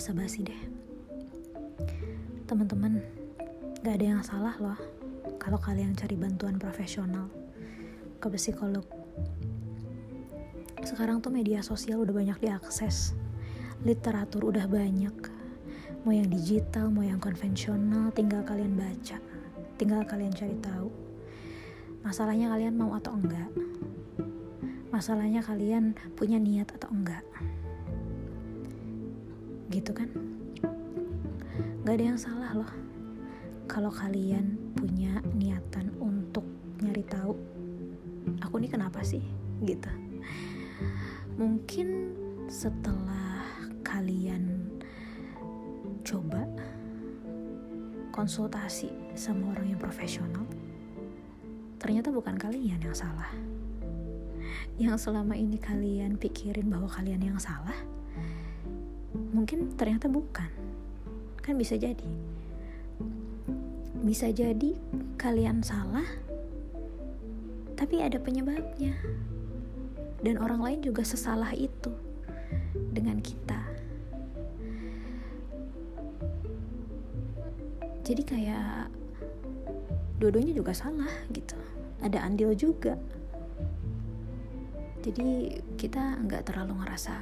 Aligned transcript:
basa-basi 0.00 0.40
deh. 0.48 0.62
Teman-teman, 2.48 3.04
gak 3.84 4.00
ada 4.00 4.16
yang 4.16 4.24
salah 4.24 4.56
loh 4.56 4.80
kalau 5.36 5.60
kalian 5.60 5.92
cari 5.92 6.16
bantuan 6.16 6.56
profesional 6.56 7.28
ke 8.16 8.32
psikolog. 8.32 8.80
Sekarang 10.88 11.20
tuh 11.20 11.28
media 11.28 11.60
sosial 11.60 12.00
udah 12.00 12.16
banyak 12.16 12.40
diakses, 12.40 13.12
literatur 13.84 14.48
udah 14.48 14.64
banyak. 14.64 15.12
Mau 16.08 16.16
yang 16.16 16.32
digital, 16.32 16.88
mau 16.88 17.04
yang 17.04 17.20
konvensional, 17.20 18.08
tinggal 18.16 18.40
kalian 18.40 18.80
baca, 18.80 19.20
tinggal 19.76 20.00
kalian 20.08 20.32
cari 20.32 20.56
tahu. 20.64 20.88
Masalahnya 22.00 22.48
kalian 22.48 22.72
mau 22.72 22.96
atau 22.96 23.20
enggak? 23.20 23.52
Masalahnya 24.88 25.44
kalian 25.44 25.92
punya 26.16 26.40
niat 26.40 26.72
atau 26.72 26.88
enggak? 26.88 27.20
Gitu 29.70 29.94
kan? 29.94 30.10
Gak 31.86 31.94
ada 31.96 32.04
yang 32.04 32.18
salah 32.20 32.52
loh. 32.52 32.72
Kalau 33.70 33.88
kalian 33.88 34.58
punya 34.74 35.22
niatan 35.38 35.94
untuk 36.02 36.42
nyari 36.82 37.06
tahu 37.06 37.32
aku 38.42 38.58
nih 38.60 38.70
kenapa 38.70 39.00
sih? 39.00 39.22
Gitu. 39.62 39.88
Mungkin 41.38 42.18
setelah 42.50 43.46
kalian 43.86 44.74
coba 46.02 46.42
konsultasi 48.10 48.90
sama 49.14 49.54
orang 49.54 49.72
yang 49.76 49.80
profesional 49.80 50.44
ternyata 51.80 52.12
bukan 52.12 52.36
kalian 52.36 52.80
yang 52.82 52.96
salah. 52.96 53.30
Yang 54.76 55.08
selama 55.08 55.36
ini 55.36 55.56
kalian 55.56 56.20
pikirin 56.20 56.68
bahwa 56.68 56.88
kalian 56.90 57.20
yang 57.32 57.38
salah 57.40 57.76
mungkin 59.40 59.72
ternyata 59.80 60.04
bukan 60.04 60.52
kan 61.40 61.56
bisa 61.56 61.80
jadi 61.80 62.04
bisa 64.00 64.32
jadi 64.32 64.76
kalian 65.20 65.60
salah, 65.60 66.08
tapi 67.76 68.00
ada 68.00 68.16
penyebabnya, 68.16 68.96
dan 70.24 70.40
orang 70.40 70.64
lain 70.64 70.80
juga 70.80 71.04
sesalah 71.04 71.52
itu 71.52 71.92
dengan 72.72 73.20
kita. 73.20 73.60
Jadi, 78.00 78.22
kayak 78.24 78.88
dua-duanya 80.16 80.56
juga 80.56 80.72
salah 80.72 81.12
gitu, 81.30 81.60
ada 82.00 82.24
andil 82.24 82.56
juga. 82.56 82.96
Jadi, 85.04 85.60
kita 85.76 86.24
nggak 86.24 86.48
terlalu 86.48 86.80
ngerasa 86.80 87.20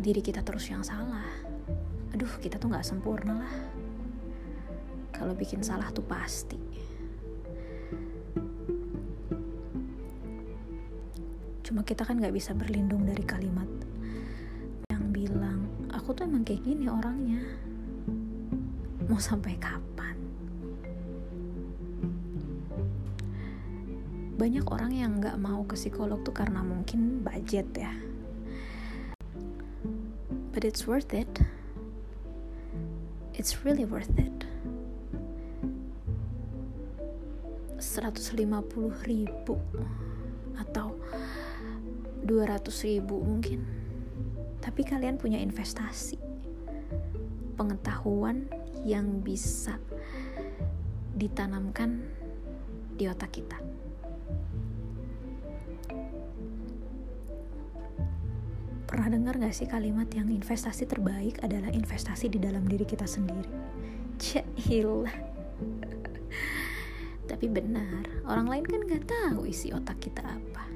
diri 0.00 0.24
kita 0.24 0.40
terus 0.40 0.64
yang 0.72 0.80
salah. 0.80 1.28
Aduh, 2.16 2.32
kita 2.40 2.56
tuh 2.56 2.72
nggak 2.72 2.88
sempurna 2.88 3.36
lah. 3.36 3.54
Kalau 5.12 5.36
bikin 5.36 5.60
salah 5.60 5.92
tuh 5.92 6.02
pasti. 6.02 6.56
Cuma 11.60 11.84
kita 11.84 12.02
kan 12.08 12.16
nggak 12.16 12.34
bisa 12.34 12.56
berlindung 12.56 13.04
dari 13.04 13.22
kalimat 13.22 13.68
yang 14.90 15.12
bilang 15.14 15.68
aku 15.92 16.16
tuh 16.16 16.24
emang 16.24 16.42
kayak 16.42 16.64
gini 16.64 16.88
orangnya. 16.88 17.44
Mau 19.06 19.20
sampai 19.20 19.54
kapan? 19.60 20.16
Banyak 24.40 24.64
orang 24.64 24.92
yang 24.96 25.20
nggak 25.20 25.36
mau 25.36 25.60
ke 25.68 25.76
psikolog 25.76 26.24
tuh 26.24 26.32
karena 26.32 26.64
mungkin 26.64 27.20
budget 27.20 27.68
ya 27.76 27.92
but 30.52 30.64
it's 30.64 30.86
worth 30.86 31.14
it. 31.14 31.40
It's 33.34 33.64
really 33.64 33.84
worth 33.84 34.12
it. 34.18 34.44
150 37.80 39.08
ribu 39.08 39.56
atau 40.60 40.94
200 42.22 42.68
ribu 42.86 43.16
mungkin. 43.24 43.64
Tapi 44.60 44.84
kalian 44.84 45.16
punya 45.16 45.40
investasi 45.40 46.20
pengetahuan 47.56 48.46
yang 48.84 49.24
bisa 49.24 49.80
ditanamkan 51.16 52.00
di 52.96 53.08
otak 53.08 53.32
kita 53.32 53.60
pernah 58.90 59.06
dengar 59.06 59.38
gak 59.38 59.54
sih 59.54 59.70
kalimat 59.70 60.10
yang 60.10 60.26
investasi 60.26 60.82
terbaik 60.82 61.38
adalah 61.46 61.70
investasi 61.70 62.26
di 62.26 62.42
dalam 62.42 62.66
diri 62.66 62.82
kita 62.82 63.06
sendiri? 63.06 63.46
Cahil 64.18 65.06
tapi 67.30 67.46
benar 67.46 68.10
orang 68.26 68.50
lain 68.50 68.66
kan 68.66 68.80
nggak 68.82 69.06
tahu 69.06 69.46
isi 69.46 69.70
otak 69.70 70.02
kita 70.02 70.26
apa. 70.26 70.66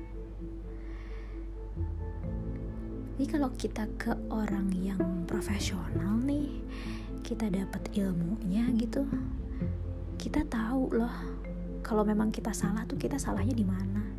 Jadi 3.19 3.27
kalau 3.27 3.51
kita 3.59 3.91
ke 3.99 4.15
orang 4.31 4.71
yang 4.79 5.27
profesional 5.27 6.15
nih 6.23 6.63
kita 7.27 7.51
dapat 7.51 7.83
ilmunya 7.99 8.71
gitu 8.79 9.03
kita 10.21 10.47
tahu 10.47 10.95
loh 10.95 11.15
kalau 11.83 12.07
memang 12.07 12.31
kita 12.31 12.55
salah 12.55 12.87
tuh 12.87 13.01
kita 13.01 13.19
salahnya 13.19 13.57
di 13.57 13.67
mana 13.67 14.14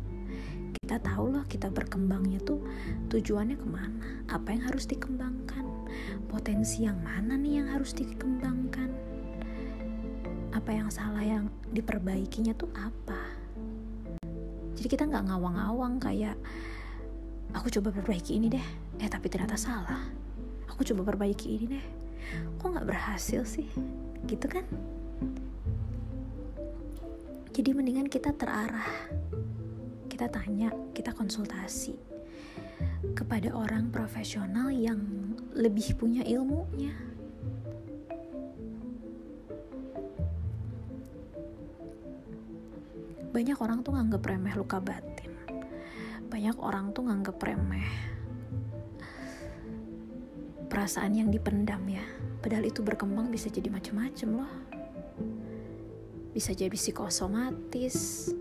kita 0.86 1.02
tahu 1.02 1.34
loh 1.34 1.42
kita 1.50 1.66
berkembangnya 1.66 2.38
tuh 2.46 2.62
tujuannya 3.10 3.58
ke 3.58 3.66
mana? 3.66 4.06
Apa 4.30 4.54
yang 4.54 4.70
harus 4.70 4.86
dikembangkan? 4.86 5.66
Potensi 6.30 6.86
yang 6.86 7.02
mana 7.02 7.34
nih 7.34 7.58
yang 7.58 7.74
harus 7.74 7.90
dikembangkan? 7.90 8.94
Apa 10.54 10.70
yang 10.70 10.86
salah 10.86 11.26
yang 11.26 11.50
diperbaikinya 11.74 12.54
tuh 12.54 12.70
apa? 12.78 13.18
Jadi 14.78 14.86
kita 14.86 15.10
nggak 15.10 15.26
ngawang-ngawang 15.26 15.98
kayak 15.98 16.38
aku 17.50 17.66
coba 17.66 17.90
perbaiki 17.90 18.38
ini 18.38 18.46
deh. 18.46 18.66
Eh 19.02 19.10
tapi 19.10 19.26
ternyata 19.26 19.58
salah. 19.58 20.06
Aku 20.70 20.86
coba 20.86 21.02
perbaiki 21.02 21.50
ini 21.50 21.66
deh. 21.66 21.84
Kok 22.62 22.78
nggak 22.78 22.86
berhasil 22.86 23.42
sih? 23.42 23.66
Gitu 24.22 24.46
kan? 24.46 24.62
Jadi 27.50 27.74
mendingan 27.74 28.06
kita 28.06 28.30
terarah 28.38 28.86
kita 30.16 30.32
tanya 30.32 30.72
kita 30.96 31.12
konsultasi 31.12 31.92
kepada 33.12 33.52
orang 33.52 33.92
profesional 33.92 34.72
yang 34.72 34.96
lebih 35.52 35.92
punya 35.92 36.24
ilmunya. 36.24 36.96
Banyak 43.28 43.60
orang 43.60 43.84
tuh 43.84 43.92
nganggep 43.92 44.24
remeh 44.24 44.56
luka 44.56 44.80
batin. 44.80 45.36
Banyak 46.32 46.56
orang 46.64 46.96
tuh 46.96 47.04
nganggep 47.12 47.36
remeh 47.36 47.84
perasaan 50.72 51.12
yang 51.12 51.28
dipendam 51.28 51.84
ya. 51.92 52.00
Padahal 52.40 52.64
itu 52.64 52.80
berkembang 52.80 53.28
bisa 53.28 53.52
jadi 53.52 53.68
macem-macem 53.68 54.32
loh. 54.32 54.52
Bisa 56.32 56.56
jadi 56.56 56.72
psikosomatis 56.72 58.32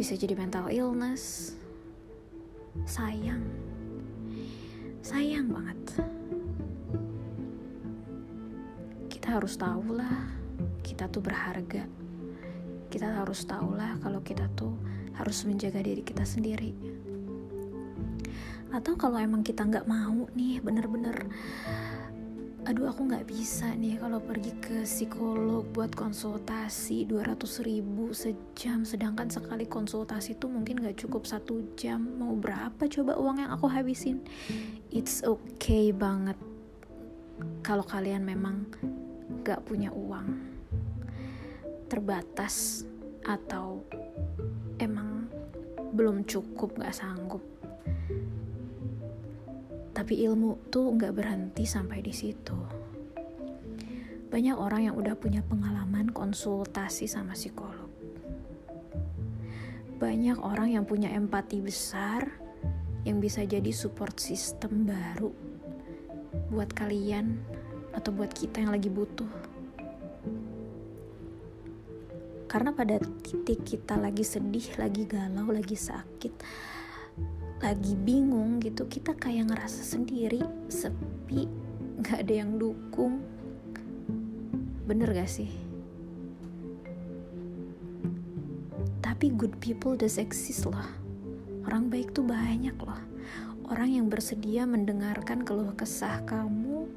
bisa 0.00 0.16
jadi 0.16 0.32
mental 0.32 0.72
illness. 0.72 1.52
Sayang. 2.88 3.44
Sayang 5.04 5.52
banget. 5.52 6.00
Kita 9.12 9.36
harus 9.36 9.60
tahu 9.60 10.00
lah 10.00 10.24
kita 10.80 11.04
tuh 11.12 11.20
berharga. 11.20 11.84
Kita 12.88 13.12
harus 13.12 13.44
tahu 13.44 13.76
lah 13.76 14.00
kalau 14.00 14.24
kita 14.24 14.48
tuh 14.56 14.72
harus 15.20 15.44
menjaga 15.44 15.84
diri 15.84 16.00
kita 16.00 16.24
sendiri. 16.24 16.72
Atau 18.72 18.96
kalau 18.96 19.20
emang 19.20 19.44
kita 19.44 19.68
nggak 19.68 19.84
mau 19.84 20.24
nih 20.32 20.64
bener-bener 20.64 21.28
aduh 22.68 22.92
aku 22.92 23.08
nggak 23.08 23.24
bisa 23.24 23.72
nih 23.72 23.96
kalau 23.96 24.20
pergi 24.20 24.52
ke 24.60 24.84
psikolog 24.84 25.64
buat 25.72 25.96
konsultasi 25.96 27.08
200 27.08 27.64
ribu 27.64 28.12
sejam. 28.12 28.84
Sedangkan 28.84 29.32
sekali 29.32 29.64
konsultasi 29.64 30.36
tuh 30.36 30.52
mungkin 30.52 30.84
nggak 30.84 31.00
cukup 31.00 31.24
satu 31.24 31.64
jam. 31.78 32.04
Mau 32.20 32.36
berapa 32.36 32.84
coba 32.84 33.16
uang 33.16 33.40
yang 33.40 33.50
aku 33.56 33.64
habisin? 33.70 34.20
It's 34.92 35.24
okay 35.24 35.94
banget 35.94 36.36
kalau 37.64 37.84
kalian 37.86 38.28
memang 38.28 38.68
nggak 39.40 39.64
punya 39.64 39.88
uang. 39.94 40.28
Terbatas 41.88 42.84
atau 43.24 43.84
emang 44.78 45.28
belum 45.90 46.22
cukup 46.24 46.78
gak 46.78 46.94
sanggup 46.94 47.42
tapi 50.00 50.16
ilmu 50.24 50.72
tuh 50.72 50.96
gak 50.96 51.12
berhenti 51.12 51.68
sampai 51.68 52.00
di 52.00 52.08
situ. 52.08 52.56
Banyak 54.32 54.56
orang 54.56 54.88
yang 54.88 54.96
udah 54.96 55.12
punya 55.12 55.44
pengalaman 55.44 56.08
konsultasi 56.08 57.04
sama 57.04 57.36
psikolog. 57.36 57.92
Banyak 60.00 60.40
orang 60.40 60.72
yang 60.72 60.88
punya 60.88 61.12
empati 61.12 61.60
besar 61.60 62.32
yang 63.04 63.20
bisa 63.20 63.44
jadi 63.44 63.68
support 63.76 64.16
system 64.16 64.88
baru 64.88 65.36
buat 66.48 66.72
kalian 66.72 67.36
atau 67.92 68.08
buat 68.16 68.32
kita 68.32 68.64
yang 68.64 68.72
lagi 68.72 68.88
butuh. 68.88 69.28
Karena 72.48 72.72
pada 72.72 72.96
titik 73.20 73.68
kita 73.68 74.00
lagi 74.00 74.24
sedih, 74.24 74.64
lagi 74.80 75.04
galau, 75.04 75.52
lagi 75.52 75.76
sakit, 75.76 76.32
lagi 77.60 77.92
bingung 77.92 78.56
gitu, 78.64 78.88
kita 78.88 79.12
kayak 79.12 79.52
ngerasa 79.52 79.84
sendiri, 79.84 80.40
sepi, 80.72 81.44
gak 82.00 82.24
ada 82.24 82.34
yang 82.40 82.56
dukung. 82.56 83.20
Bener 84.88 85.12
gak 85.12 85.28
sih? 85.28 85.52
Tapi 89.04 89.36
good 89.36 89.52
people 89.60 89.92
does 89.92 90.16
exist 90.16 90.64
loh. 90.64 90.88
Orang 91.68 91.92
baik 91.92 92.16
tuh 92.16 92.24
banyak 92.24 92.72
loh. 92.80 92.96
Orang 93.68 93.92
yang 93.92 94.08
bersedia 94.08 94.64
mendengarkan 94.64 95.44
keluh 95.44 95.76
kesah 95.76 96.24
kamu, 96.24 96.88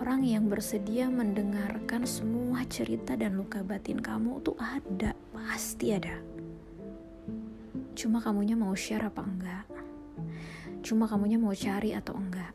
orang 0.00 0.24
yang 0.24 0.48
bersedia 0.48 1.12
mendengarkan 1.12 2.08
semua 2.08 2.64
cerita 2.72 3.14
dan 3.20 3.36
luka 3.36 3.60
batin 3.60 4.00
kamu 4.00 4.40
tuh 4.40 4.56
ada, 4.58 5.12
pasti 5.36 5.92
ada. 5.92 6.16
Cuma 7.94 8.18
kamunya 8.18 8.58
mau 8.58 8.74
share 8.74 9.06
apa 9.06 9.22
enggak? 9.22 9.73
Cuma 10.84 11.08
kamunya 11.08 11.40
mau 11.40 11.56
cari 11.56 11.96
atau 11.96 12.12
enggak? 12.14 12.52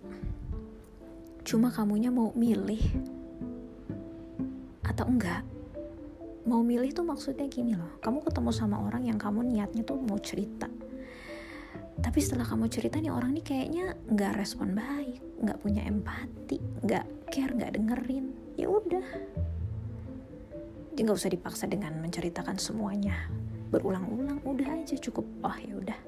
Cuma 1.42 1.74
kamunya 1.74 2.14
mau 2.14 2.30
milih 2.38 2.80
atau 4.86 5.10
enggak? 5.10 5.42
Mau 6.46 6.62
milih 6.62 6.94
tuh 6.94 7.04
maksudnya 7.04 7.50
gini 7.50 7.74
loh, 7.74 7.98
kamu 8.00 8.22
ketemu 8.22 8.54
sama 8.54 8.80
orang 8.86 9.10
yang 9.10 9.18
kamu 9.18 9.44
niatnya 9.50 9.82
tuh 9.82 9.98
mau 9.98 10.22
cerita. 10.22 10.70
Tapi 12.00 12.20
setelah 12.24 12.48
kamu 12.48 12.72
cerita 12.72 13.02
nih 13.02 13.12
orang 13.12 13.36
nih 13.36 13.44
kayaknya 13.44 13.98
nggak 14.08 14.40
respon 14.40 14.72
baik, 14.72 15.20
nggak 15.44 15.60
punya 15.60 15.84
empati, 15.84 16.62
nggak 16.86 17.20
care 17.30 17.54
nggak 17.54 17.78
dengerin 17.78 18.34
ya 18.58 18.68
udah 18.68 19.06
jadi 20.92 21.00
nggak 21.06 21.20
usah 21.22 21.32
dipaksa 21.32 21.66
dengan 21.70 21.96
menceritakan 22.02 22.58
semuanya 22.58 23.16
berulang-ulang 23.70 24.42
udah 24.44 24.68
aja 24.82 24.98
cukup 24.98 25.24
oh 25.46 25.58
ya 25.62 25.74
udah 25.78 26.00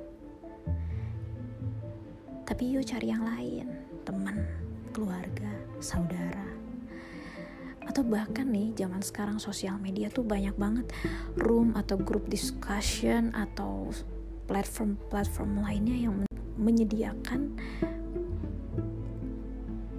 tapi 2.51 2.75
yuk 2.75 2.83
cari 2.83 3.07
yang 3.07 3.23
lain. 3.23 3.63
Teman 4.03 4.43
keluarga 4.91 5.47
saudara. 5.79 6.43
Atau 7.87 8.03
bahkan 8.03 8.43
nih 8.51 8.75
zaman 8.75 8.99
sekarang 8.99 9.39
sosial 9.39 9.79
media 9.79 10.11
tuh 10.11 10.27
banyak 10.27 10.51
banget. 10.59 10.83
Room 11.39 11.71
atau 11.79 11.95
group 11.95 12.27
discussion 12.27 13.31
atau 13.31 13.87
platform-platform 14.51 15.63
lainnya 15.63 16.11
yang 16.11 16.27
menyediakan 16.59 17.55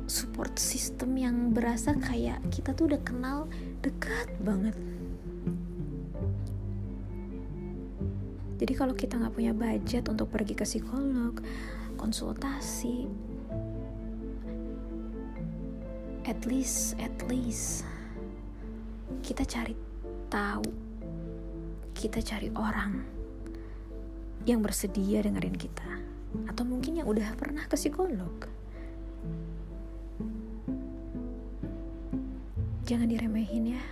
support 0.04 0.52
system 0.60 1.16
yang 1.16 1.56
berasa 1.56 1.96
kayak 1.96 2.36
kita 2.52 2.76
tuh 2.76 2.92
udah 2.92 3.00
kenal 3.00 3.48
dekat 3.80 4.28
banget. 4.44 4.76
Jadi 8.60 8.72
kalau 8.76 8.92
kita 8.92 9.16
nggak 9.16 9.32
punya 9.32 9.56
budget 9.56 10.04
untuk 10.12 10.28
pergi 10.28 10.52
ke 10.52 10.68
psikolog 10.68 11.40
konsultasi 12.02 13.06
at 16.26 16.42
least 16.50 16.98
at 16.98 17.14
least 17.30 17.86
kita 19.22 19.46
cari 19.46 19.78
tahu 20.26 20.66
kita 21.94 22.18
cari 22.18 22.50
orang 22.58 23.06
yang 24.42 24.58
bersedia 24.58 25.22
dengerin 25.22 25.54
kita 25.54 26.02
atau 26.50 26.66
mungkin 26.66 26.98
yang 26.98 27.06
udah 27.06 27.30
pernah 27.38 27.62
ke 27.70 27.78
psikolog. 27.78 28.50
Jangan 32.82 33.06
diremehin 33.06 33.78
ya. 33.78 33.84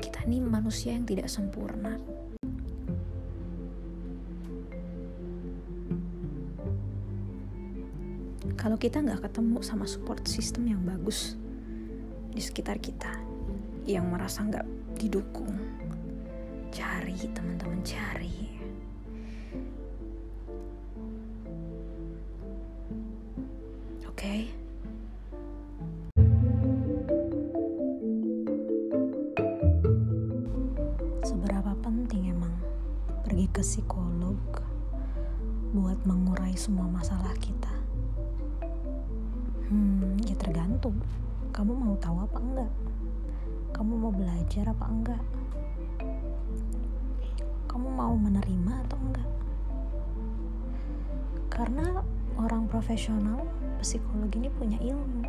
Kita 0.00 0.24
ini 0.24 0.40
manusia 0.40 0.96
yang 0.96 1.04
tidak 1.04 1.28
sempurna 1.28 2.00
kalau 8.64 8.80
kita 8.80 9.04
nggak 9.04 9.28
ketemu 9.28 9.60
sama 9.60 9.84
support 9.84 10.24
system 10.24 10.64
yang 10.72 10.80
bagus 10.80 11.36
di 12.32 12.40
sekitar 12.40 12.80
kita 12.80 13.12
yang 13.84 14.08
merasa 14.08 14.40
nggak 14.40 14.64
didukung 14.96 15.52
cari 16.72 17.28
teman-teman 17.36 17.84
cari 17.84 18.56
oke 24.08 24.16
okay? 24.16 24.48
ke 33.54 33.62
psikolog 33.62 34.34
buat 35.70 36.02
mengurai 36.02 36.58
semua 36.58 36.90
masalah 36.90 37.30
kita? 37.38 37.53
Tergantung. 40.84 41.00
Kamu 41.54 41.72
mau 41.72 41.94
tahu 41.96 42.16
apa 42.20 42.38
enggak? 42.44 42.72
Kamu 43.72 43.92
mau 43.96 44.12
belajar 44.12 44.64
apa 44.68 44.84
enggak? 44.84 45.22
Kamu 47.64 47.88
mau 47.88 48.12
menerima 48.12 48.72
atau 48.84 48.98
enggak? 49.00 49.30
Karena 51.48 52.04
orang 52.36 52.68
profesional 52.68 53.48
psikolog 53.80 54.28
ini 54.36 54.52
punya 54.52 54.78
ilmu. 54.84 55.24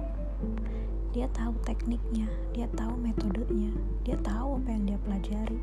Dia 1.16 1.32
tahu 1.32 1.56
tekniknya, 1.64 2.28
dia 2.52 2.68
tahu 2.76 3.00
metodenya, 3.00 3.72
dia 4.04 4.20
tahu 4.20 4.60
apa 4.60 4.68
yang 4.76 4.84
dia 4.84 5.00
pelajari 5.08 5.60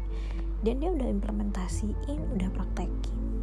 dan 0.65 0.81
dia 0.81 0.89
udah 0.89 1.09
implementasiin 1.13 2.21
udah 2.33 2.49
praktekin 2.57 3.42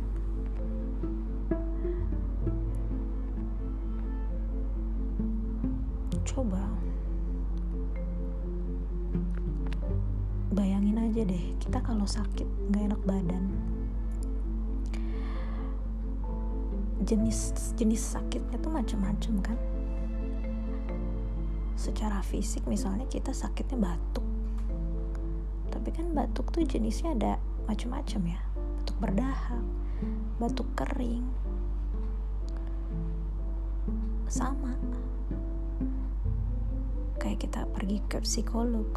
aja 11.20 11.36
deh. 11.36 11.52
Kita 11.60 11.84
kalau 11.84 12.08
sakit 12.08 12.48
nggak 12.72 12.96
enak 12.96 13.02
badan. 13.04 13.44
Jenis 17.04 17.52
jenis 17.76 18.16
sakitnya 18.16 18.56
tuh 18.64 18.72
macam-macam 18.72 19.52
kan? 19.52 19.60
Secara 21.76 22.24
fisik 22.24 22.64
misalnya 22.72 23.04
kita 23.12 23.36
sakitnya 23.36 23.84
batuk. 23.84 24.24
Tapi 25.68 25.92
kan 25.92 26.16
batuk 26.16 26.56
tuh 26.56 26.64
jenisnya 26.64 27.12
ada 27.12 27.36
macam-macam 27.68 28.40
ya. 28.40 28.40
Batuk 28.80 28.98
berdahak 29.04 29.64
batuk 30.40 30.72
kering. 30.80 31.28
Sama. 34.32 34.72
Kayak 37.20 37.44
kita 37.44 37.68
pergi 37.76 38.00
ke 38.08 38.24
psikolog 38.24 38.88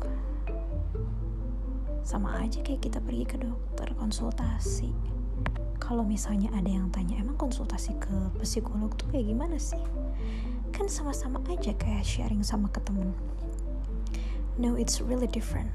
sama 2.03 2.35
aja 2.43 2.59
kayak 2.67 2.83
kita 2.83 2.99
pergi 2.99 3.25
ke 3.27 3.37
dokter 3.39 3.95
konsultasi. 3.95 4.91
Kalau 5.79 6.03
misalnya 6.03 6.51
ada 6.55 6.67
yang 6.67 6.91
tanya 6.91 7.19
emang 7.19 7.39
konsultasi 7.39 7.95
ke 7.99 8.15
psikolog 8.43 8.91
tuh 8.99 9.07
kayak 9.11 9.31
gimana 9.31 9.55
sih? 9.59 9.79
Kan 10.75 10.91
sama-sama 10.91 11.39
aja 11.47 11.75
kayak 11.79 12.03
sharing 12.03 12.43
sama 12.43 12.71
ke 12.75 12.83
temen. 12.83 13.15
No 14.59 14.75
it's 14.75 14.99
really 14.99 15.31
different. 15.31 15.71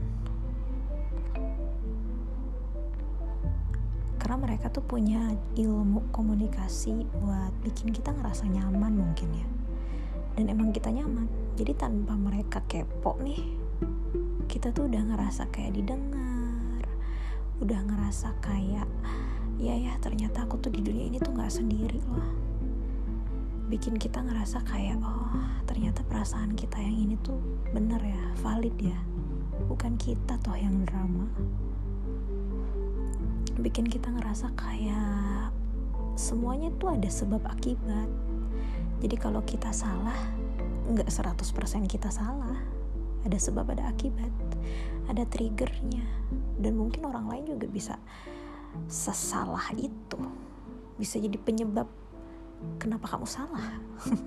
Karena 4.20 4.44
mereka 4.44 4.68
tuh 4.68 4.84
punya 4.84 5.32
ilmu 5.56 6.12
komunikasi 6.12 7.08
buat 7.24 7.56
bikin 7.64 7.96
kita 7.96 8.12
ngerasa 8.12 8.52
nyaman 8.52 9.00
mungkin 9.00 9.32
ya. 9.32 9.48
Dan 10.36 10.52
emang 10.52 10.76
kita 10.76 10.92
nyaman. 10.92 11.32
Jadi 11.56 11.72
tanpa 11.72 12.20
mereka 12.20 12.60
kepo 12.68 13.16
nih 13.24 13.40
kita 14.48 14.72
tuh 14.72 14.88
udah 14.88 15.04
ngerasa 15.13 15.51
kayak 15.51 15.75
didengar 15.75 16.27
udah 17.58 17.80
ngerasa 17.89 18.38
kayak 18.38 18.86
ya 19.58 19.74
ya 19.74 19.98
ternyata 19.98 20.46
aku 20.46 20.62
tuh 20.62 20.70
di 20.70 20.86
dunia 20.86 21.10
ini 21.10 21.18
tuh 21.18 21.34
nggak 21.34 21.50
sendiri 21.50 21.98
loh. 22.06 22.30
Bikin 23.68 23.98
kita 23.98 24.22
ngerasa 24.22 24.62
kayak 24.63 25.01
oh 25.01 25.34
ternyata 25.66 26.06
perasaan 26.06 26.54
kita 26.54 26.77
yang 26.77 26.96
ini 27.10 27.16
tuh 27.25 27.42
bener 27.74 27.98
ya 28.00 28.24
valid 28.46 28.77
ya. 28.77 28.98
Bukan 29.66 29.98
kita 29.98 30.38
toh 30.46 30.54
yang 30.54 30.86
drama. 30.86 31.25
Bikin 33.58 33.89
kita 33.89 34.13
ngerasa 34.13 34.54
kayak 34.54 35.50
semuanya 36.13 36.70
tuh 36.77 36.94
ada 36.94 37.10
sebab 37.10 37.42
akibat. 37.50 38.06
Jadi 39.01 39.16
kalau 39.18 39.42
kita 39.42 39.74
salah 39.74 40.16
nggak 40.88 41.10
100% 41.10 41.42
kita 41.89 42.13
salah 42.13 42.77
ada 43.28 43.36
sebab 43.36 43.76
ada 43.76 43.92
akibat 43.92 44.32
ada 45.08 45.24
triggernya. 45.28 46.04
Dan 46.60 46.76
mungkin 46.76 47.08
orang 47.08 47.32
lain 47.32 47.56
juga 47.56 47.68
bisa 47.68 47.96
sesalah 48.92 49.72
itu. 49.80 50.20
Bisa 51.00 51.18
jadi 51.20 51.40
penyebab 51.40 51.88
kenapa 52.78 53.08
kamu 53.16 53.28
salah. 53.28 53.80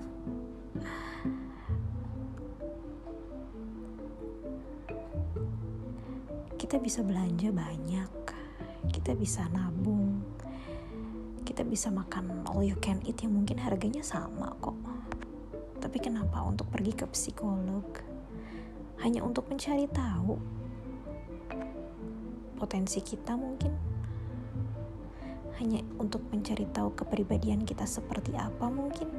Kita 6.61 6.79
bisa 6.81 7.03
belanja 7.05 7.51
banyak. 7.51 8.11
Kita 8.89 9.13
bisa 9.13 9.45
nabung. 9.51 10.23
Kita 11.45 11.67
bisa 11.67 11.91
makan 11.91 12.47
all 12.47 12.63
you 12.63 12.79
can 12.79 13.03
eat 13.03 13.19
yang 13.21 13.35
mungkin 13.35 13.59
harganya 13.59 13.99
sama 14.01 14.55
kok. 14.63 14.77
Tapi 15.81 15.97
kenapa 15.99 16.45
untuk 16.45 16.69
pergi 16.71 16.93
ke 16.95 17.09
psikolog 17.09 18.10
hanya 19.01 19.25
untuk 19.25 19.49
mencari 19.49 19.89
tahu 19.89 20.37
potensi 22.61 23.01
kita 23.01 23.33
mungkin. 23.33 23.73
Hanya 25.57 25.81
untuk 25.97 26.21
mencari 26.29 26.69
tahu 26.69 26.93
kepribadian 26.93 27.65
kita 27.65 27.89
seperti 27.89 28.37
apa 28.37 28.69
mungkin. 28.69 29.09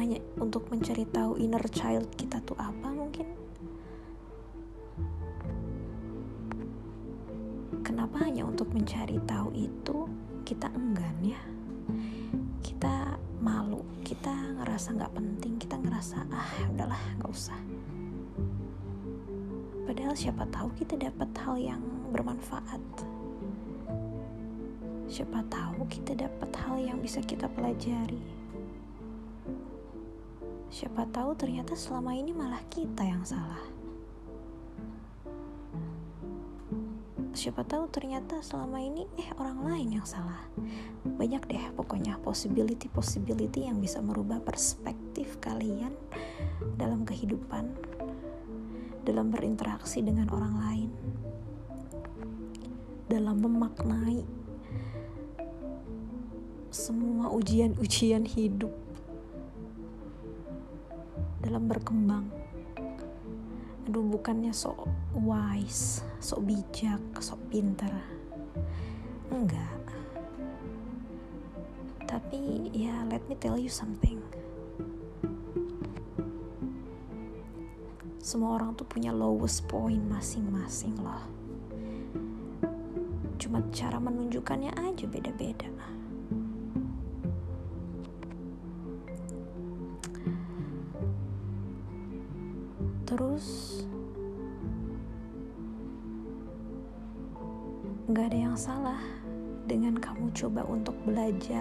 Hanya 0.00 0.20
untuk 0.40 0.68
mencari 0.72 1.04
tahu 1.08 1.36
inner 1.36 1.64
child 1.68 2.08
kita 2.16 2.40
tuh 2.44 2.56
apa 2.56 2.88
mungkin. 2.88 3.28
Kenapa 7.84 8.24
hanya 8.24 8.48
untuk 8.48 8.72
mencari 8.72 9.20
tahu 9.28 9.52
itu? 9.52 10.08
Kita 10.48 10.72
enggan 10.72 11.16
ya. 11.20 11.40
Kita 12.64 13.03
kita 14.14 14.30
ngerasa 14.62 14.94
nggak 14.94 15.10
penting 15.18 15.58
kita 15.58 15.74
ngerasa 15.74 16.22
ah 16.30 16.46
udahlah 16.70 17.02
nggak 17.18 17.34
usah. 17.34 17.58
Padahal 19.90 20.14
siapa 20.14 20.46
tahu 20.54 20.70
kita 20.78 20.94
dapat 20.94 21.34
hal 21.42 21.58
yang 21.58 21.82
bermanfaat. 22.14 22.78
Siapa 25.10 25.42
tahu 25.50 25.82
kita 25.90 26.14
dapat 26.14 26.46
hal 26.62 26.78
yang 26.78 27.02
bisa 27.02 27.18
kita 27.26 27.50
pelajari. 27.50 28.22
Siapa 30.70 31.10
tahu 31.10 31.34
ternyata 31.34 31.74
selama 31.74 32.14
ini 32.14 32.30
malah 32.30 32.62
kita 32.70 33.02
yang 33.02 33.26
salah 33.26 33.73
siapa 37.44 37.60
tahu 37.60 37.92
ternyata 37.92 38.40
selama 38.40 38.80
ini 38.80 39.04
eh 39.20 39.28
orang 39.36 39.68
lain 39.68 40.00
yang 40.00 40.06
salah. 40.08 40.48
Banyak 41.04 41.44
deh 41.44 41.60
pokoknya 41.76 42.16
possibility 42.24 42.88
possibility 42.88 43.68
yang 43.68 43.84
bisa 43.84 44.00
merubah 44.00 44.40
perspektif 44.40 45.36
kalian 45.44 45.92
dalam 46.80 47.04
kehidupan 47.04 47.68
dalam 49.04 49.28
berinteraksi 49.28 50.00
dengan 50.00 50.32
orang 50.32 50.54
lain 50.56 50.90
dalam 53.12 53.36
memaknai 53.36 54.24
semua 56.72 57.28
ujian-ujian 57.28 58.24
hidup 58.24 58.72
dalam 61.44 61.68
berkembang 61.68 62.43
aduh 63.84 64.00
bukannya 64.00 64.48
sok 64.48 64.88
wise 65.12 66.00
sok 66.24 66.40
bijak 66.48 67.00
sok 67.20 67.36
pinter. 67.52 67.92
Enggak. 69.28 69.84
Tapi 72.08 72.72
ya 72.72 73.04
let 73.12 73.20
me 73.28 73.36
tell 73.36 73.60
you 73.60 73.68
something. 73.68 74.20
Semua 78.24 78.56
orang 78.56 78.72
tuh 78.72 78.88
punya 78.88 79.12
lowest 79.12 79.68
point 79.68 80.00
masing-masing 80.08 80.96
loh. 80.96 81.28
Cuma 83.36 83.60
cara 83.68 84.00
menunjukkannya 84.00 84.72
aja 84.72 85.04
beda-beda. 85.04 85.68
Terus 93.04 93.63
gak 98.24 98.32
ada 98.32 98.48
yang 98.48 98.56
salah 98.56 99.00
dengan 99.68 100.00
kamu 100.00 100.32
coba 100.32 100.64
untuk 100.64 100.96
belajar. 101.04 101.60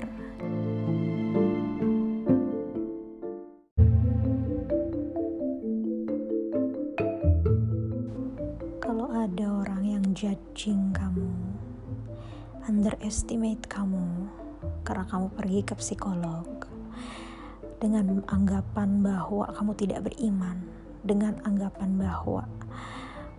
Kalau 8.79 9.11
ada 9.11 9.47
orang 9.59 9.83
yang 9.83 10.05
judging 10.15 10.95
kamu 10.95 11.35
underestimate 12.71 13.67
kamu 13.67 14.31
karena 14.87 15.03
kamu 15.11 15.27
pergi 15.35 15.67
ke 15.67 15.75
psikolog 15.75 16.47
dengan 17.83 18.23
anggapan 18.31 19.03
bahwa 19.03 19.51
kamu 19.51 19.75
tidak 19.75 20.07
beriman 20.07 20.63
dengan 21.03 21.35
anggapan 21.43 21.99
bahwa 21.99 22.47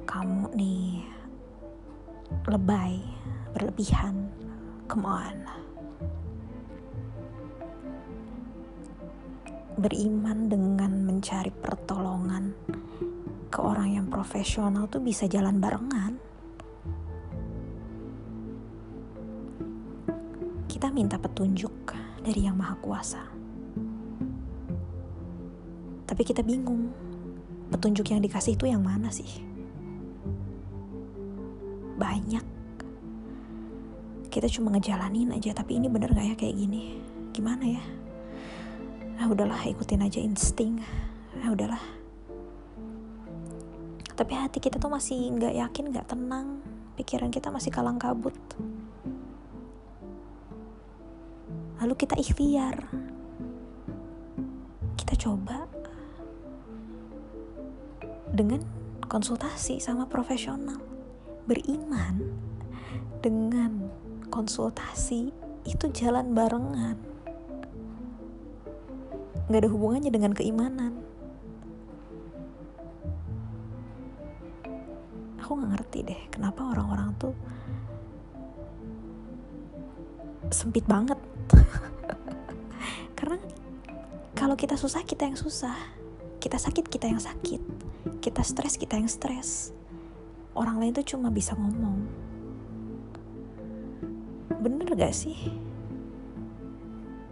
kamu 0.05 0.53
nih 0.53 1.14
lebay 2.49 3.01
berlebihan 3.55 4.29
come 4.89 5.07
on 5.09 5.65
beriman 9.75 10.47
dengan 10.47 11.03
mencari 11.03 11.51
pertolongan 11.51 12.55
ke 13.51 13.59
orang 13.59 13.99
yang 13.99 14.07
profesional 14.07 14.87
tuh 14.87 15.03
bisa 15.03 15.27
jalan 15.27 15.59
barengan. 15.59 16.15
Kita 20.71 20.91
minta 20.91 21.19
petunjuk 21.19 21.95
dari 22.23 22.47
yang 22.47 22.59
maha 22.59 22.75
kuasa. 22.79 23.23
Tapi 26.05 26.23
kita 26.23 26.47
bingung 26.47 26.91
petunjuk 27.71 28.15
yang 28.15 28.23
dikasih 28.23 28.55
itu 28.55 28.71
yang 28.71 28.83
mana 28.83 29.11
sih 29.11 29.54
banyak. 31.95 32.45
Kita 34.31 34.51
cuma 34.51 34.75
ngejalanin 34.75 35.31
aja 35.31 35.55
tapi 35.55 35.79
ini 35.79 35.87
bener 35.87 36.11
gak 36.11 36.27
ya 36.27 36.35
kayak 36.35 36.57
gini? 36.59 36.99
Gimana 37.31 37.65
ya? 37.67 37.85
Ah 39.19 39.31
udahlah 39.31 39.63
ikutin 39.63 40.03
aja 40.03 40.19
insting. 40.19 40.83
Ah 41.39 41.55
udahlah. 41.55 41.79
Tapi 44.15 44.33
hati 44.35 44.59
kita 44.63 44.79
tuh 44.79 44.91
masih 44.91 45.31
nggak 45.39 45.55
yakin 45.55 45.85
nggak 45.91 46.07
tenang. 46.11 46.63
Pikiran 46.95 47.31
kita 47.31 47.51
masih 47.51 47.71
kalang 47.75 47.99
kabut. 47.99 48.35
Lalu 51.83 51.95
kita 51.99 52.15
ikhtiar. 52.19 52.87
Kita 54.95 55.15
coba 55.19 55.67
dengan 58.35 58.63
konsultasi 59.07 59.79
sama 59.79 60.11
profesional 60.11 60.94
beriman 61.45 62.25
dengan 63.21 63.93
konsultasi 64.33 65.33
itu 65.65 65.87
jalan 65.93 66.33
barengan. 66.33 66.97
Nggak 69.49 69.61
ada 69.61 69.71
hubungannya 69.73 70.09
dengan 70.13 70.33
keimanan. 70.33 70.93
Aku 75.45 75.61
nggak 75.61 75.73
ngerti 75.77 75.99
deh 76.09 76.21
kenapa 76.33 76.65
orang-orang 76.65 77.13
tuh 77.21 77.37
sempit 80.49 80.89
banget. 80.89 81.21
Karena 83.19 83.37
kalau 84.33 84.57
kita 84.57 84.81
susah 84.81 85.05
kita 85.05 85.29
yang 85.29 85.37
susah. 85.37 85.77
Kita 86.41 86.61
sakit 86.61 86.89
kita 86.93 87.09
yang 87.09 87.21
sakit. 87.21 87.61
Kita 88.21 88.45
stres 88.45 88.77
kita 88.77 89.01
yang 89.01 89.09
stres 89.09 89.73
orang 90.55 90.79
lain 90.79 90.95
tuh 90.95 91.07
cuma 91.15 91.29
bisa 91.31 91.59
ngomong. 91.59 92.07
Bener 94.63 94.89
gak 94.95 95.15
sih? 95.15 95.37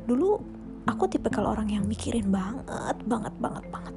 Dulu 0.04 0.28
aku 0.84 1.06
tipe 1.06 1.30
kalau 1.30 1.54
orang 1.54 1.70
yang 1.70 1.86
mikirin 1.86 2.28
banget 2.28 2.98
banget 3.06 3.34
banget 3.38 3.64
banget. 3.70 3.96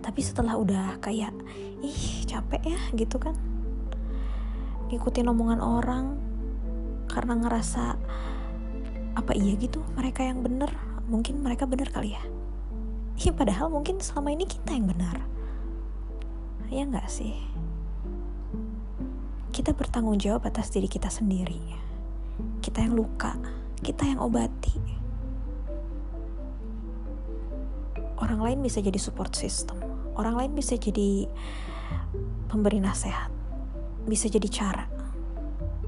Tapi 0.00 0.20
setelah 0.22 0.54
udah 0.54 0.96
kayak 1.02 1.34
ih 1.82 2.22
capek 2.24 2.62
ya 2.62 2.80
gitu 2.94 3.18
kan. 3.18 3.34
Ngikutin 4.86 5.26
omongan 5.26 5.58
orang 5.58 6.14
karena 7.10 7.34
ngerasa 7.34 7.98
apa 9.18 9.32
iya 9.34 9.58
gitu 9.58 9.82
mereka 9.98 10.22
yang 10.22 10.46
bener? 10.46 10.70
Mungkin 11.10 11.42
mereka 11.42 11.66
bener 11.66 11.90
kali 11.90 12.14
ya? 12.14 12.22
Ih, 13.16 13.32
padahal 13.32 13.72
mungkin 13.72 13.96
selama 13.98 14.28
ini 14.30 14.44
kita 14.44 14.76
yang 14.76 14.86
benar 14.92 15.35
ya 16.70 16.82
nggak 16.86 17.08
sih? 17.10 17.34
Kita 19.50 19.72
bertanggung 19.72 20.20
jawab 20.20 20.46
atas 20.48 20.68
diri 20.70 20.86
kita 20.86 21.08
sendiri. 21.08 21.60
Kita 22.60 22.84
yang 22.84 22.92
luka 22.92 23.36
kita 23.84 24.08
yang 24.08 24.20
obati. 24.24 24.72
Orang 28.16 28.40
lain 28.40 28.64
bisa 28.64 28.80
jadi 28.80 28.96
support 28.96 29.36
system. 29.36 29.76
Orang 30.16 30.40
lain 30.40 30.56
bisa 30.56 30.80
jadi 30.80 31.28
pemberi 32.48 32.80
nasihat. 32.80 33.28
Bisa 34.08 34.32
jadi 34.32 34.48
cara. 34.48 34.88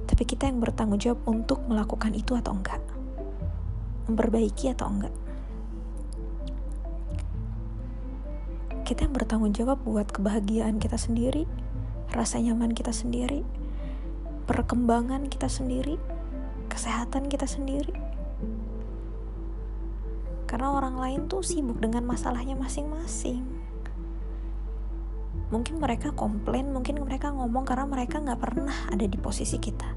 Tapi 0.05 0.23
kita 0.29 0.47
yang 0.47 0.61
bertanggung 0.61 1.01
jawab 1.01 1.25
untuk 1.25 1.65
melakukan 1.65 2.13
itu 2.13 2.37
atau 2.37 2.53
enggak? 2.53 2.81
Memperbaiki 4.09 4.73
atau 4.73 4.89
enggak 4.89 5.15
kita 8.89 9.05
yang 9.05 9.13
bertanggung 9.13 9.53
jawab 9.53 9.85
buat 9.85 10.09
kebahagiaan 10.09 10.81
kita 10.81 10.97
sendiri 10.97 11.45
rasa 12.17 12.41
nyaman 12.41 12.73
kita 12.73 12.89
sendiri 12.89 13.45
perkembangan 14.49 15.29
kita 15.29 15.45
sendiri 15.45 16.01
kesehatan 16.79 17.27
kita 17.27 17.49
sendiri. 17.49 17.91
Karena 20.49 20.73
orang 20.73 20.97
lain 20.97 21.21
tuh 21.27 21.43
sibuk 21.43 21.81
dengan 21.83 22.05
masalahnya 22.07 22.55
masing-masing. 22.55 23.43
Mungkin 25.49 25.81
mereka 25.81 26.13
komplain 26.13 26.71
mungkin 26.71 27.01
mereka 27.01 27.33
ngomong 27.33 27.65
karena 27.65 27.89
mereka 27.89 28.21
nggak 28.21 28.41
pernah 28.41 28.77
ada 28.89 29.05
di 29.05 29.19
posisi 29.19 29.57
kita. 29.59 29.91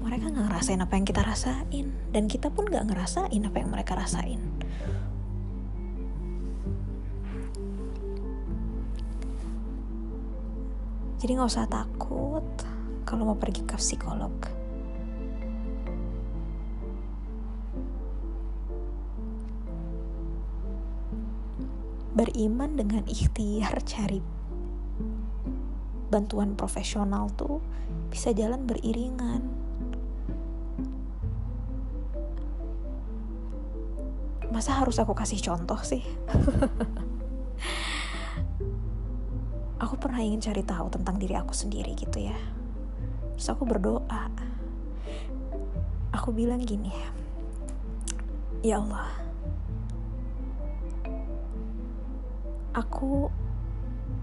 Mereka 0.00 0.32
nggak 0.32 0.44
ngerasain 0.48 0.80
apa 0.80 0.94
yang 0.96 1.06
kita 1.08 1.22
rasain 1.24 1.86
dan 2.12 2.24
kita 2.30 2.48
pun 2.48 2.68
nggak 2.68 2.88
ngerasain 2.88 3.42
apa 3.44 3.56
yang 3.60 3.68
mereka 3.68 3.96
rasain 3.96 4.59
jadi 11.20 11.36
nggak 11.36 11.52
usah 11.52 11.68
takut 11.68 12.46
kalau 13.04 13.28
mau 13.28 13.38
pergi 13.38 13.62
ke 13.68 13.76
psikolog 13.76 14.32
beriman 22.16 22.74
dengan 22.74 23.04
ikhtiar 23.06 23.80
cari 23.86 24.20
bantuan 26.10 26.58
profesional 26.58 27.30
tuh 27.38 27.62
bisa 28.10 28.34
jalan 28.34 28.66
beriringan. 28.66 29.46
Masa 34.50 34.82
harus 34.82 34.98
aku 34.98 35.14
kasih 35.14 35.38
contoh 35.38 35.78
sih? 35.86 36.02
pernah 40.10 40.26
ingin 40.26 40.42
cari 40.42 40.66
tahu 40.66 40.90
tentang 40.90 41.22
diri 41.22 41.38
aku 41.38 41.54
sendiri 41.54 41.94
gitu 41.94 42.18
ya. 42.18 42.34
Terus 43.38 43.46
aku 43.54 43.62
berdoa. 43.62 44.26
Aku 46.10 46.34
bilang 46.34 46.58
gini, 46.66 46.90
ya 48.58 48.82
Allah, 48.82 49.06
aku 52.74 53.30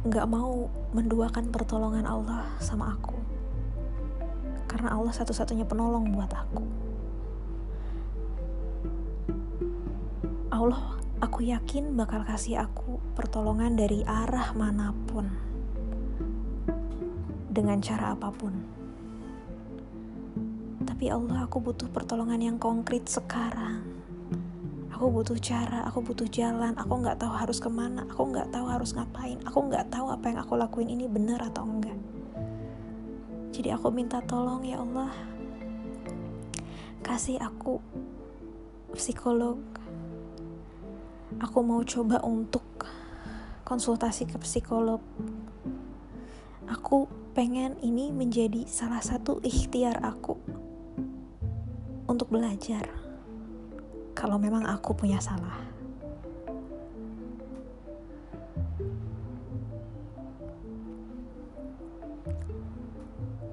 nggak 0.04 0.28
mau 0.28 0.68
menduakan 0.92 1.56
pertolongan 1.56 2.04
Allah 2.04 2.52
sama 2.60 2.92
aku 2.92 3.16
karena 4.68 4.92
Allah 4.92 5.16
satu-satunya 5.16 5.64
penolong 5.64 6.12
buat 6.12 6.32
aku 6.36 6.64
Allah 10.52 11.00
aku 11.24 11.48
yakin 11.48 11.96
bakal 11.96 12.28
kasih 12.28 12.60
aku 12.68 13.00
pertolongan 13.16 13.80
dari 13.80 14.04
arah 14.04 14.52
mana 14.52 14.92
pun 15.08 15.47
dengan 17.58 17.82
cara 17.82 18.14
apa 18.14 18.30
pun 18.30 18.54
tapi 20.86 21.10
Allah 21.10 21.50
aku 21.50 21.58
butuh 21.58 21.90
pertolongan 21.90 22.38
yang 22.38 22.58
konkret 22.62 23.10
sekarang 23.10 23.98
aku 24.98 25.14
butuh 25.14 25.38
cara, 25.38 25.86
aku 25.86 26.02
butuh 26.02 26.26
jalan, 26.26 26.74
aku 26.74 26.98
nggak 26.98 27.22
tahu 27.22 27.30
harus 27.30 27.62
ke 27.62 27.70
mana, 27.70 28.02
aku 28.10 28.34
nggak 28.34 28.50
tahu 28.50 28.66
harus 28.66 28.98
ngapain, 28.98 29.38
aku 29.46 29.70
nggak 29.70 29.94
tahu 29.94 30.10
apa 30.10 30.26
yang 30.26 30.42
aku 30.42 30.58
lakuin 30.58 30.90
ini 30.90 31.06
benar 31.06 31.38
atau 31.38 31.70
enggak. 31.70 31.94
Jadi 33.54 33.70
aku 33.78 33.94
minta 33.94 34.26
tolong 34.26 34.66
ya 34.66 34.82
Allah, 34.82 35.14
kasih 37.06 37.38
aku 37.38 37.78
psikolog. 38.98 39.62
Aku 41.46 41.62
mau 41.62 41.86
coba 41.86 42.18
untuk 42.26 42.66
konsultasi 43.62 44.26
ke 44.26 44.42
psikolog. 44.42 44.98
Aku 46.74 47.06
pengen 47.38 47.78
ini 47.86 48.10
menjadi 48.10 48.66
salah 48.66 48.98
satu 48.98 49.38
ikhtiar 49.46 50.02
aku 50.02 50.42
untuk 52.10 52.34
belajar 52.34 52.90
kalau 54.18 54.42
memang 54.42 54.66
aku 54.66 54.98
punya 54.98 55.22
salah. 55.22 55.54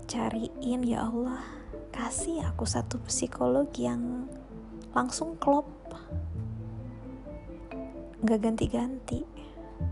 Cariin 0.09 0.81
ya 0.88 1.05
Allah, 1.05 1.44
kasih 1.92 2.40
aku 2.40 2.64
satu 2.64 2.97
psikolog 3.05 3.68
yang 3.77 4.25
langsung 4.97 5.37
klop. 5.37 5.68
Gak 8.25 8.40
ganti-ganti. 8.40 9.43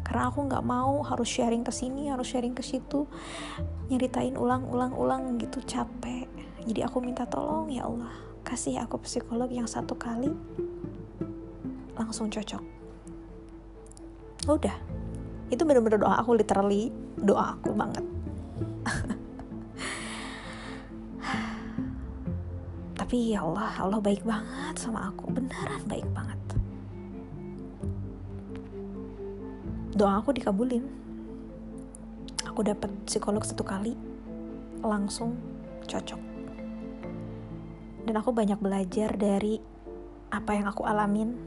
Karena 0.03 0.29
aku 0.29 0.45
gak 0.51 0.67
mau 0.67 1.03
harus 1.07 1.31
sharing 1.31 1.62
ke 1.62 1.71
sini, 1.71 2.11
harus 2.11 2.27
sharing 2.27 2.53
ke 2.53 2.62
situ, 2.62 3.07
nyeritain 3.88 4.35
ulang-ulang-ulang 4.35 5.38
gitu 5.38 5.62
capek. 5.62 6.27
Jadi 6.62 6.81
aku 6.83 6.99
minta 7.03 7.27
tolong 7.27 7.71
ya 7.71 7.87
Allah, 7.87 8.11
kasih 8.43 8.83
aku 8.83 8.99
psikolog 9.03 9.51
yang 9.51 9.67
satu 9.71 9.95
kali 9.95 10.31
langsung 11.95 12.27
cocok. 12.31 12.62
Udah. 14.51 14.75
Itu 15.53 15.62
bener-bener 15.69 16.01
doa 16.01 16.19
aku 16.19 16.35
literally 16.35 16.91
doa 17.15 17.55
aku 17.55 17.71
banget. 17.77 18.03
Tapi 22.99 23.37
ya 23.37 23.45
Allah 23.47 23.71
Allah 23.79 24.01
baik 24.03 24.27
banget 24.27 24.75
sama 24.81 25.12
aku. 25.12 25.31
Beneran 25.31 25.85
baik 25.87 26.09
banget 26.11 26.42
doa 30.03 30.19
aku 30.19 30.35
dikabulin. 30.35 30.83
Aku 32.51 32.67
dapat 32.67 32.91
psikolog 33.07 33.47
satu 33.47 33.62
kali 33.62 33.95
langsung 34.83 35.38
cocok. 35.87 36.19
Dan 38.03 38.15
aku 38.19 38.35
banyak 38.35 38.59
belajar 38.59 39.15
dari 39.15 39.62
apa 40.35 40.59
yang 40.59 40.67
aku 40.67 40.83
alamin. 40.83 41.38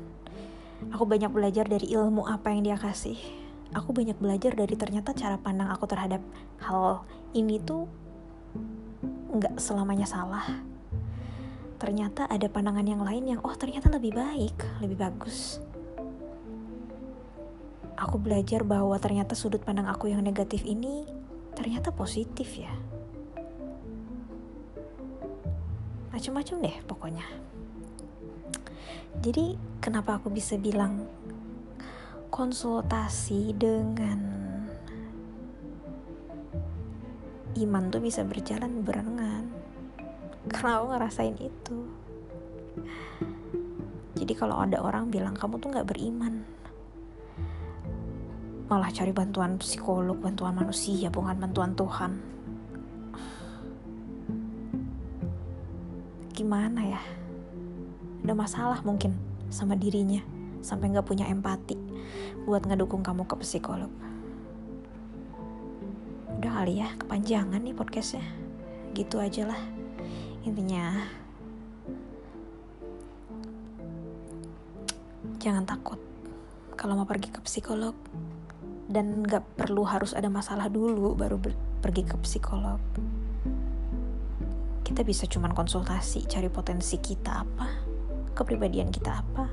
Aku 0.96 1.04
banyak 1.04 1.36
belajar 1.36 1.68
dari 1.68 1.92
ilmu 1.92 2.24
apa 2.32 2.56
yang 2.56 2.64
dia 2.64 2.80
kasih. 2.80 3.20
Aku 3.76 3.92
banyak 3.92 4.16
belajar 4.24 4.56
dari 4.56 4.80
ternyata 4.80 5.12
cara 5.12 5.36
pandang 5.36 5.68
aku 5.68 5.84
terhadap 5.92 6.24
hal 6.64 7.04
ini 7.36 7.60
tuh 7.60 7.92
nggak 9.36 9.60
selamanya 9.60 10.08
salah. 10.08 10.48
Ternyata 11.76 12.32
ada 12.32 12.48
pandangan 12.48 12.88
yang 12.88 13.04
lain 13.04 13.36
yang 13.36 13.44
oh 13.44 13.52
ternyata 13.60 13.92
lebih 13.92 14.16
baik 14.16 14.56
lebih 14.80 14.96
bagus 14.96 15.60
aku 17.96 18.20
belajar 18.20 18.68
bahwa 18.68 18.96
ternyata 19.00 19.34
sudut 19.34 19.64
pandang 19.64 19.88
aku 19.88 20.12
yang 20.12 20.20
negatif 20.20 20.68
ini 20.68 21.08
ternyata 21.56 21.96
positif 21.96 22.60
ya. 22.60 22.72
Macam-macam 26.12 26.56
deh 26.64 26.78
pokoknya. 26.88 27.28
Jadi 29.24 29.56
kenapa 29.80 30.20
aku 30.20 30.28
bisa 30.28 30.60
bilang 30.60 31.08
konsultasi 32.28 33.56
dengan 33.56 34.20
iman 37.56 37.84
tuh 37.88 38.04
bisa 38.04 38.28
berjalan 38.28 38.84
barengan 38.84 39.48
karena 40.52 40.72
aku 40.84 40.86
ngerasain 40.92 41.38
itu. 41.40 41.80
Jadi 44.16 44.34
kalau 44.36 44.60
ada 44.60 44.84
orang 44.84 45.08
bilang 45.08 45.36
kamu 45.36 45.60
tuh 45.64 45.72
nggak 45.72 45.88
beriman 45.88 46.55
malah 48.66 48.90
cari 48.90 49.14
bantuan 49.14 49.62
psikolog 49.62 50.18
bantuan 50.18 50.58
manusia 50.58 51.14
bukan 51.14 51.38
bantuan 51.38 51.78
Tuhan. 51.78 52.18
Gimana 56.34 56.82
ya? 56.82 57.02
Ada 58.26 58.34
masalah 58.34 58.82
mungkin 58.82 59.14
sama 59.54 59.78
dirinya 59.78 60.20
sampai 60.66 60.90
nggak 60.90 61.06
punya 61.06 61.30
empati 61.30 61.78
buat 62.50 62.66
ngedukung 62.66 63.06
kamu 63.06 63.30
ke 63.30 63.38
psikolog. 63.46 63.94
Udah 66.42 66.52
kali 66.62 66.82
ya 66.82 66.90
kepanjangan 66.98 67.62
nih 67.62 67.78
podcastnya. 67.78 68.26
Gitu 68.98 69.22
aja 69.22 69.46
lah. 69.46 69.62
Intinya 70.42 71.06
jangan 75.38 75.62
takut 75.70 76.02
kalau 76.74 76.98
mau 76.98 77.06
pergi 77.06 77.30
ke 77.30 77.38
psikolog 77.46 77.94
dan 78.86 79.26
nggak 79.26 79.58
perlu 79.58 79.84
harus 79.86 80.14
ada 80.14 80.30
masalah 80.30 80.70
dulu 80.70 81.18
baru 81.18 81.42
pergi 81.82 82.04
ke 82.06 82.16
psikolog. 82.22 82.82
Kita 84.86 85.02
bisa 85.02 85.26
cuman 85.26 85.52
konsultasi 85.52 86.30
cari 86.30 86.48
potensi 86.48 87.02
kita 87.02 87.32
apa 87.42 87.68
kepribadian 88.38 88.94
kita 88.94 89.12
apa. 89.24 89.46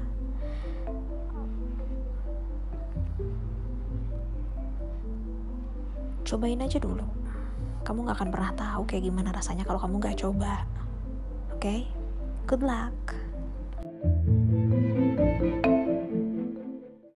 Cobain 6.22 6.60
aja 6.64 6.78
dulu. 6.80 7.04
Kamu 7.82 8.06
gak 8.06 8.22
akan 8.22 8.30
pernah 8.30 8.52
tahu 8.54 8.82
kayak 8.86 9.10
gimana 9.10 9.34
rasanya 9.34 9.66
kalau 9.66 9.82
kamu 9.82 9.98
gak 10.00 10.22
coba. 10.22 10.64
Oke? 11.50 11.60
Okay? 11.60 11.80
good 12.46 12.62
luck 12.62 13.14